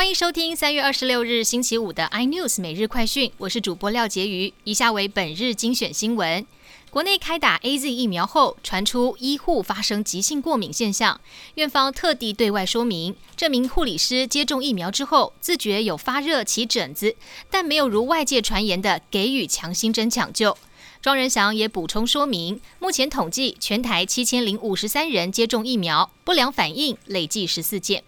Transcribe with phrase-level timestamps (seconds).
[0.00, 4.50] 欢迎收听三月二十六日星期五的 iNews 每日快讯，我是主播廖杰瑜。
[4.64, 6.46] 以下为本日精选新闻：
[6.88, 11.20] 国内开打 A Z 疫苗后，传出医护发生急性过敏现象，
[11.56, 17.14] 院方特地对外说明，这名护理师接种疫苗之后，自觉有发热、起疹子，
[17.50, 20.56] 但没有如外界传言的给予强心针抢救。
[21.02, 28.02] 庄仁祥也补充说明，目前统计全台七千零五十三人接种疫苗，不良反应累计十四件。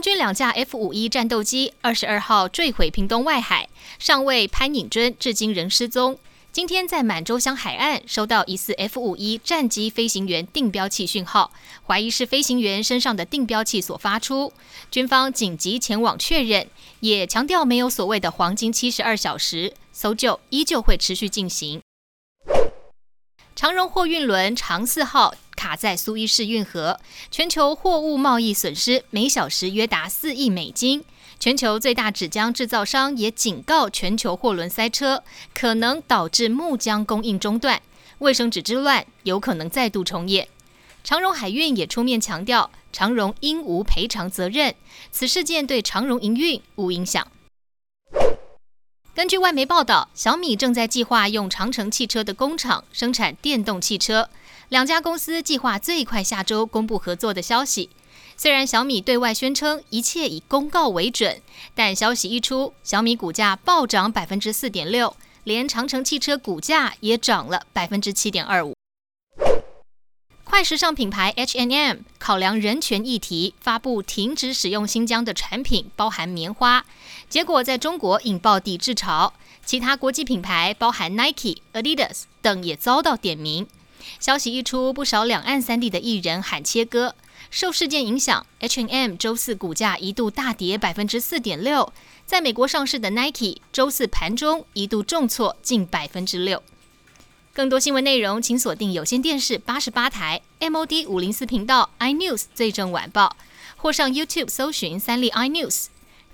[0.00, 3.68] 空军两架 F 五一战斗机二十二号坠毁屏东外海，
[3.98, 6.18] 上尉潘颖尊至今仍失踪。
[6.50, 11.52] 今天在满洲乡海岸收到疑似 F 五一战机飞行员定标器讯号，
[11.86, 14.54] 怀疑是飞行员身上的定标器所发出。
[14.90, 16.66] 军方紧急前往确认，
[17.00, 21.82] 也强调没有所谓的黄金七十二小时，搜救依旧会持续进行。
[23.54, 25.34] 长荣货运轮长四号。
[25.60, 26.98] 卡在苏伊士运河，
[27.30, 31.04] 全球货物贸易损失每小时约达四亿美金。
[31.38, 35.22] 全球最大纸浆制造商也警告，全球货轮塞车
[35.54, 37.82] 可能导致木浆供应中断，
[38.20, 40.48] 卫生纸之乱有可能再度重演。
[41.04, 44.74] 长荣海运也出面强调，长荣应无赔偿责任，
[45.10, 47.30] 此事件对长荣营运无影响。
[49.12, 54.30] 根据外媒报道，小米正在计划用长城汽车的工厂生产电动汽车。
[54.70, 57.90] 两家公司计划最快下周公布合作的消息。
[58.36, 61.42] 虽然小米对外宣称一切以公告为准，
[61.74, 68.72] 但消息一出，小米股价暴涨百分之四点六，连长城汽车股价也涨了百分之七点二五。
[70.44, 76.86] 快时尚品牌 H&M 考量人权议题，发布停止使用新疆的产品，包含棉花，
[77.28, 79.32] 结果在中国引爆抵制潮。
[79.66, 83.66] 其他国际品牌，包含 Nike、Adidas 等，也遭到点名。
[84.18, 87.14] 消息一出，不少两岸三地的艺人喊切割。
[87.50, 91.92] 受事件影响，H&M 周四股价一度大跌百分之四点六。
[92.24, 96.62] 在美国上市的 Nike 周四盘中一度重挫近百分之六。
[97.52, 103.36] 更多新闻内容，请锁定有线电视八十八台 MOD 五零四频道 iNews 最正晚报，
[103.76, 105.86] 或上 YouTube 搜寻三立 iNews。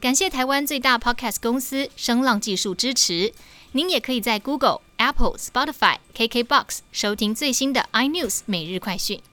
[0.00, 3.32] 感谢台湾最大 Podcast 公司声浪技术支持。
[3.72, 9.20] 您也可以在 Google、Apple、Spotify、KKBox 收听最新的 iNews 每日快讯。